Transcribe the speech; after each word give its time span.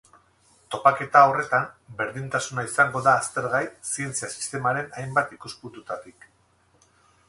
Topaketa 0.75 1.21
horretan, 1.31 1.67
berdintasuna 1.99 2.65
izango 2.71 3.03
da 3.11 3.15
aztergai 3.21 3.63
zientzia-sistemaren 3.93 4.93
hainbat 5.03 5.41
ikuspuntutatik. 5.41 6.33